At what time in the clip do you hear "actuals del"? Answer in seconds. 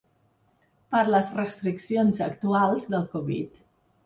2.29-3.07